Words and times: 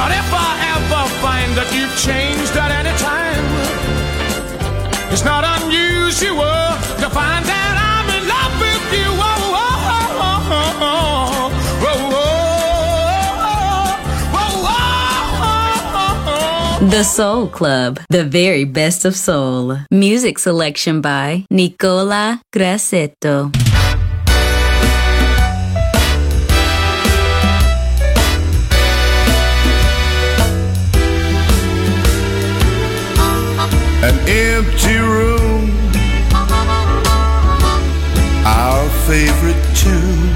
But 0.00 0.12
if 0.12 0.32
I 0.32 0.50
ever 0.80 1.04
find 1.20 1.50
that 1.60 1.68
you've 1.76 1.92
changed 2.00 2.56
at 2.56 2.70
any 2.72 2.94
time, 2.96 3.44
it's 5.12 5.26
not 5.28 5.44
unusual 5.60 6.64
to 7.04 7.08
find 7.12 7.44
I'm 7.44 8.08
in 8.08 8.24
love 8.24 8.54
with 8.64 8.86
you. 8.96 9.10
Oh, 9.12 9.60
oh, 9.60 9.84
oh, 9.92 10.16
oh, 10.24 10.40
oh, 10.40 11.04
oh, 11.84 12.00
oh, 14.32 14.64
oh, 14.64 15.58
oh, 16.00 16.80
oh. 16.80 16.88
The 16.88 17.04
Soul 17.04 17.48
Club, 17.48 18.00
the 18.08 18.24
very 18.24 18.64
best 18.64 19.04
of 19.04 19.14
soul. 19.14 19.76
Music 19.90 20.38
selection 20.38 21.02
by 21.02 21.44
Nicola 21.50 22.40
Grassetto. 22.54 23.52
An 34.02 34.18
empty 34.28 34.96
room, 34.96 35.70
our 38.46 38.88
favorite 39.06 39.62
tune. 39.76 40.34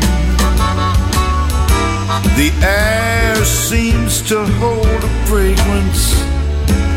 The 2.36 2.50
air 2.62 3.36
seems 3.44 4.20
to 4.28 4.44
hold 4.60 4.86
a 4.86 5.12
fragrance 5.26 6.12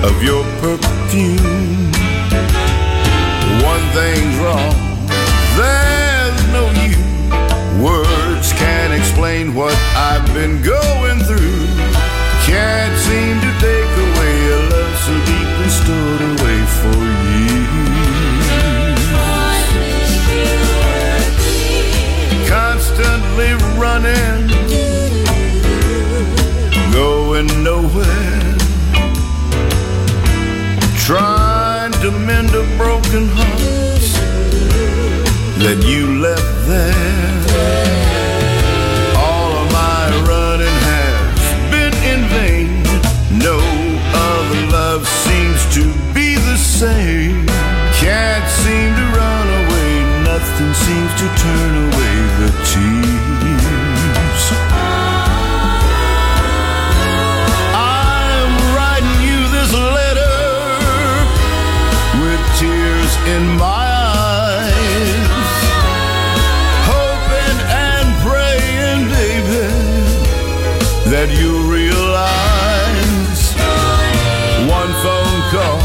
of 0.04 0.22
your 0.22 0.44
perfume. 0.60 1.92
One 3.64 3.84
thing's 3.96 4.38
wrong, 4.44 4.76
there's 5.56 6.42
no 6.52 6.66
you. 6.84 7.00
Words 7.82 8.52
can't 8.54 8.94
explain 8.94 9.56
what 9.56 9.76
I've 9.96 10.28
been 10.34 10.62
going 10.62 11.20
through. 11.20 11.68
Can't 12.44 12.98
seem 12.98 13.27
running, 23.98 24.48
going 26.92 27.48
nowhere. 27.64 28.56
Trying 30.98 31.94
to 32.04 32.12
mend 32.12 32.50
a 32.50 32.64
broken 32.78 33.28
heart 33.30 34.02
that 35.64 35.80
you 35.86 36.20
left 36.20 36.68
there. 36.68 37.38
All 39.18 39.52
of 39.62 39.72
my 39.72 40.04
running 40.30 40.80
has 40.92 41.40
been 41.72 41.96
in 42.12 42.22
vain. 42.38 42.84
No 43.40 43.58
other 44.14 44.62
love 44.72 45.08
seems 45.08 45.62
to 45.76 45.84
be 46.14 46.36
the 46.36 46.58
same. 46.58 47.46
Can't 48.04 48.48
seem 48.62 48.90
to 49.00 49.06
run 49.18 49.48
away, 49.62 49.92
nothing 50.24 50.74
seems 50.86 51.12
to 51.22 51.28
turn 51.42 51.88
away 51.88 51.97
that 71.18 71.34
you 71.42 71.52
realize 71.66 73.42
one 74.70 74.92
phone 75.04 75.40
call, 75.50 75.82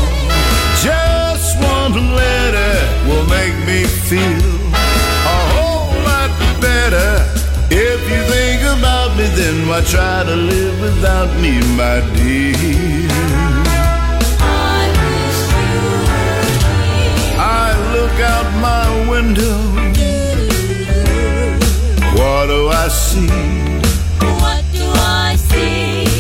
just 0.85 1.57
one 1.57 1.95
letter 2.21 2.75
will 3.09 3.27
make 3.39 3.57
me 3.65 3.81
feel 4.09 4.45
a 5.37 5.39
whole 5.55 5.89
lot 6.11 6.31
better. 6.61 7.13
If 7.71 8.01
you 8.13 8.21
think 8.35 8.61
about 8.77 9.17
me, 9.17 9.25
then 9.41 9.57
why 9.69 9.81
try 9.95 10.23
to 10.31 10.37
live 10.37 10.77
without 10.87 11.31
me, 11.41 11.53
my 11.81 11.97
dear? 12.13 13.09
I 17.41 17.69
look 17.97 18.17
out 18.35 18.49
my 18.69 18.85
window. 19.09 19.59
What 22.19 22.47
do 22.53 22.69
I 22.69 22.89
see? 22.89 23.92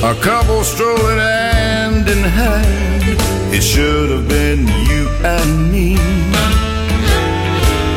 A 0.04 0.14
couple 0.20 0.64
strolling 0.64 1.18
hand 1.18 2.08
in 2.08 2.24
hand. 2.24 3.04
It 3.54 3.62
should 3.62 4.10
have 4.10 4.26
been 4.28 4.66
you 4.66 5.08
and 5.22 5.70
me. 5.70 5.96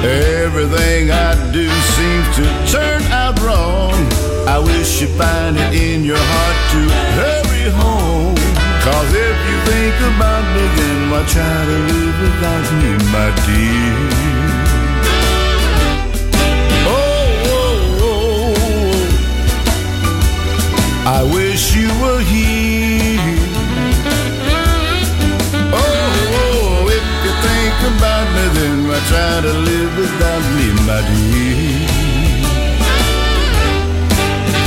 Everything 0.06 1.10
I 1.10 1.34
do 1.52 1.68
seems 1.98 2.36
to 2.38 2.44
turn 2.72 3.02
out 3.12 3.40
wrong. 3.42 3.96
I 4.48 4.60
wish 4.60 5.02
you'd 5.02 5.10
find 5.18 5.58
it 5.58 5.74
in 5.74 6.04
your 6.06 6.22
heart 6.22 6.58
to 6.74 6.82
hurry 7.18 7.70
home. 7.72 8.36
Cause 8.86 9.12
if 9.12 9.38
you 9.50 9.58
think 9.66 9.96
about 10.14 10.46
me, 10.54 10.64
then 10.78 11.10
why 11.10 11.24
try 11.26 11.66
to 11.72 11.78
live 11.90 12.18
without 12.22 12.66
me, 12.82 12.92
my 13.16 13.30
dear? 13.48 13.98
Oh, 16.86 17.50
oh, 17.58 18.06
oh, 18.12 18.46
I 21.08 21.20
wish 21.34 21.76
you 21.76 21.85
then 29.12 29.42
why 29.42 29.42
try 29.42 29.42
to 29.42 29.54
live 29.54 29.98
without 29.98 30.44
me, 30.56 30.68
my 30.86 31.02
dear? 31.02 31.88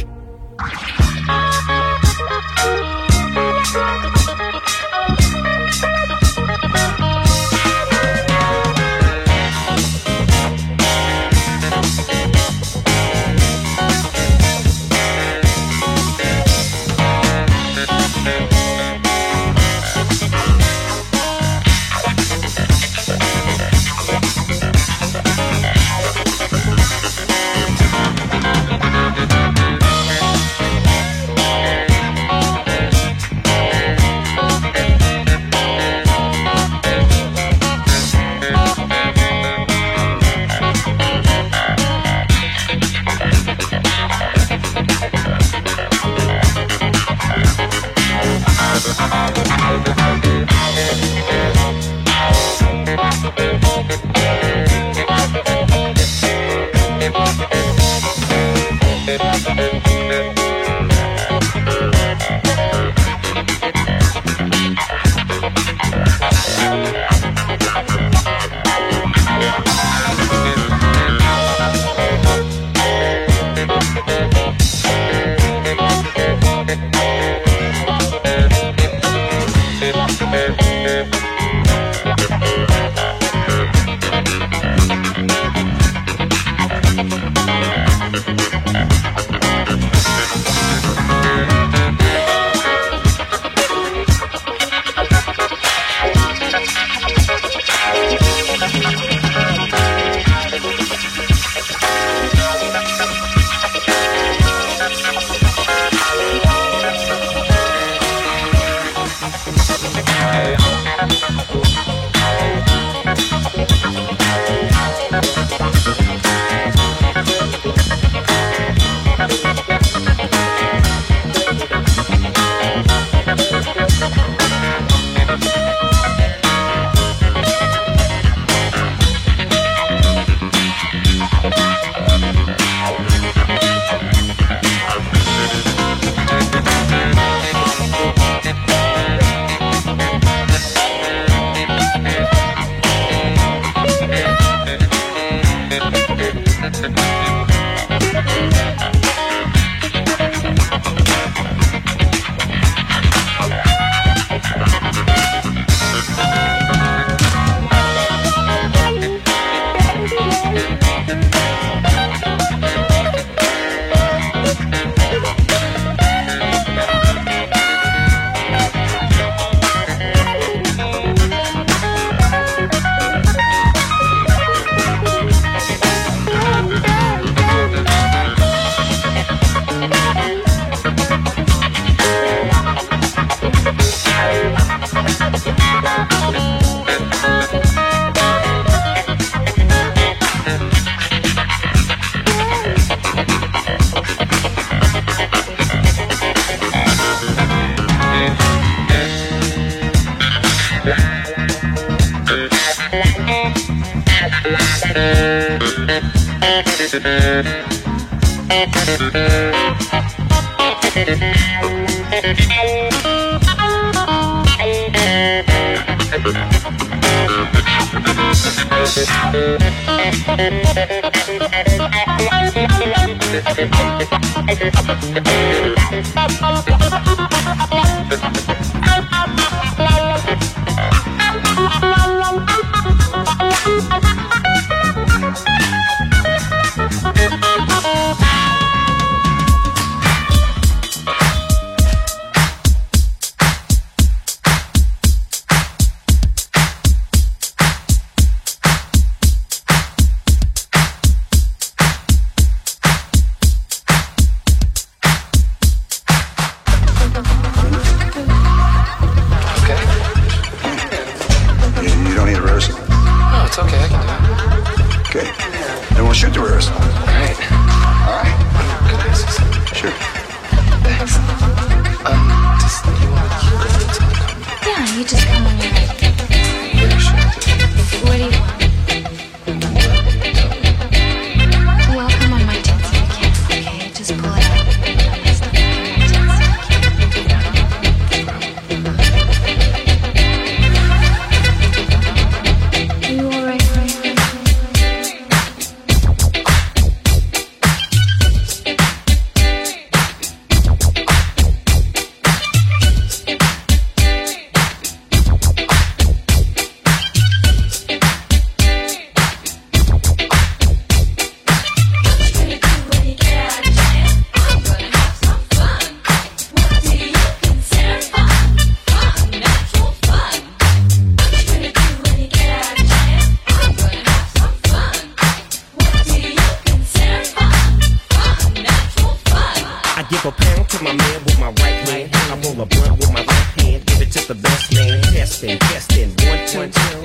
You, 221.13 221.51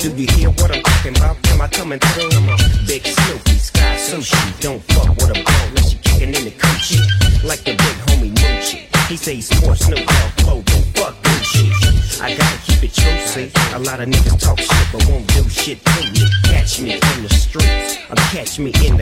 Do 0.06 0.22
you 0.22 0.28
hear 0.38 0.50
what 0.50 0.70
I'm 0.70 0.80
talking 0.84 1.16
about? 1.16 1.36
Am 1.50 1.60
I 1.60 1.66
coming 1.66 1.98
through? 1.98 2.30
Big 2.86 3.04
Snoopy, 3.04 3.58
Sky 3.58 3.96
Sushi. 3.96 4.60
Don't 4.60 4.80
fuck 4.94 5.08
with 5.16 5.30
a 5.30 5.42
bro 5.42 5.54
unless 5.66 5.94
you 5.94 5.98
kicking 5.98 6.28
in 6.28 6.44
the 6.44 6.52
coochie. 6.52 7.02
Like 7.42 7.64
the 7.64 7.72
big 7.72 7.96
homie 8.06 8.32
Moochie. 8.32 8.86
He 9.08 9.16
say 9.16 9.34
he 9.34 9.42
sports 9.42 9.84
Snoop 9.84 9.98
Dogg 9.98 10.36
clothing. 10.38 10.84
Fuck 10.94 11.20
Gucci. 11.24 12.22
I 12.22 12.36
gotta 12.36 12.58
keep 12.62 12.84
it 12.84 12.94
true, 12.94 13.18
see. 13.26 13.50
A 13.74 13.80
lot 13.80 13.98
of 13.98 14.08
niggas 14.08 14.38
talk 14.38 14.60
shit 14.60 14.86
but 14.92 15.04
won't 15.10 15.26
do 15.34 15.42
shit 15.48 15.84
to 15.84 16.02
me. 16.12 16.30
Catch 16.44 16.80
me 16.80 16.92
in 16.92 17.22
the 17.24 17.28
streets, 17.28 17.98
or 18.08 18.14
catch 18.30 18.60
me 18.60 18.72
in 18.86 18.95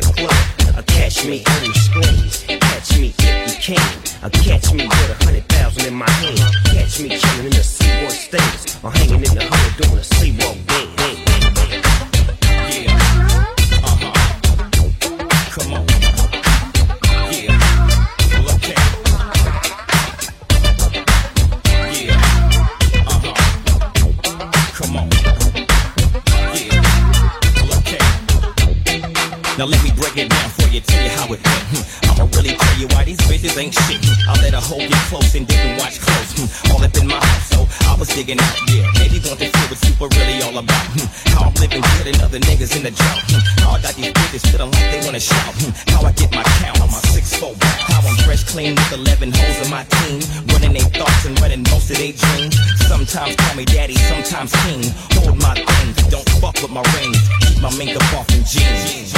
Sometimes 53.15 53.37
call 53.37 53.55
me 53.55 53.65
daddy, 53.65 53.95
sometimes 53.95 54.51
king. 54.67 54.83
Hold 55.23 55.39
my 55.39 55.55
things, 55.55 56.11
don't 56.11 56.29
fuck 56.43 56.55
with 56.61 56.73
my 56.73 56.83
rings. 56.99 57.17
Keep 57.47 57.62
my 57.62 57.71
makeup 57.79 58.03
off 58.12 58.29
in 58.35 58.43
jeans. 58.43 59.15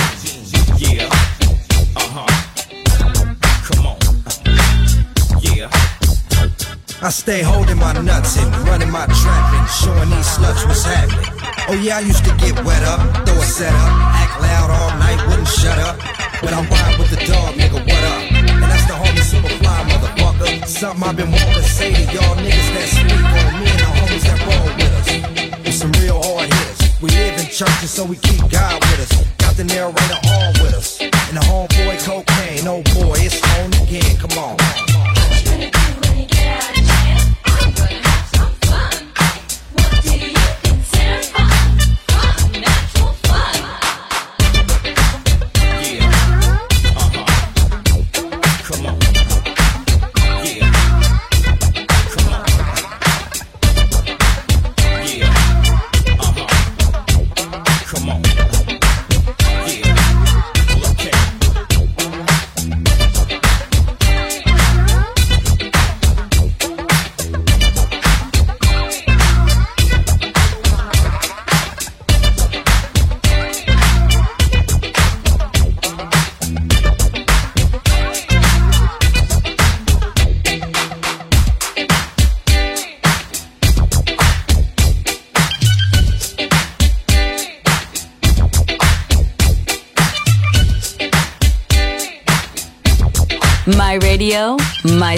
Yeah. 0.77 1.09
Uh-huh. 1.97 2.29
Come 3.65 3.87
on. 3.87 3.97
Yeah. 5.41 5.71
I 7.01 7.09
stay 7.09 7.41
holding 7.41 7.79
my 7.79 7.95
nuts 7.95 8.37
and 8.37 8.55
running 8.69 8.91
my 8.91 9.07
trap 9.07 9.55
and 9.55 9.71
showing 9.81 10.11
these 10.11 10.29
sluts 10.29 10.69
what's 10.69 10.85
happening. 10.85 11.33
Oh 11.71 11.81
yeah, 11.81 11.97
I 11.97 12.01
used 12.01 12.23
to 12.27 12.37
get 12.37 12.63
wet 12.67 12.83
up, 12.83 13.01
throw 13.25 13.41
a 13.41 13.47
set 13.47 13.73
up, 13.73 13.93
act 14.13 14.43
loud 14.43 14.71
all 14.77 14.91
night, 14.99 15.27
wouldn't 15.27 15.49
shut 15.49 15.79
up. 15.79 15.97
But 16.43 16.53
I'm 16.53 16.69
wild 16.69 16.99
with 16.99 17.09
the 17.09 17.25
dog, 17.25 17.55
nigga, 17.55 17.81
what 17.81 18.05
up? 18.05 18.26
The 19.07 19.13
homie 19.13 19.23
Superfly, 19.23 19.89
motherfucker. 19.89 20.67
Something 20.67 21.05
I've 21.05 21.17
been 21.17 21.31
wanting 21.31 21.55
to 21.55 21.63
say 21.63 21.95
to 21.95 22.01
y'all 22.13 22.37
niggas 22.37 22.71
that 22.75 22.89
speak 22.89 23.13
on 23.13 23.61
me 23.61 23.71
and 23.71 23.81
the 23.81 23.89
homies 23.97 24.25
that 24.27 24.39
roll 24.47 24.67
with 24.77 24.93
us. 24.99 25.67
It's 25.67 25.77
some 25.77 25.93
real 25.93 26.21
hard 26.23 26.53
hitters. 26.53 27.01
We 27.01 27.11
live 27.11 27.39
in 27.39 27.47
churches, 27.47 27.91
so 27.91 28.05
we 28.05 28.17
keep 28.17 28.41
God 28.51 28.75
with 28.83 29.01
us. 29.01 29.13
Got 29.39 29.57
the 29.57 29.65
narrator 29.65 30.21
on 30.29 30.53
with 30.63 30.75
us. 30.75 31.01
And 31.01 31.37
the 31.37 31.45
homeboy 31.47 32.03
cocaine, 32.05 32.67
oh 32.67 32.83
boy, 32.95 33.19
it's 33.21 33.41
on 33.59 33.73
again, 33.83 34.17
come 34.17 34.39
on. 34.39 34.57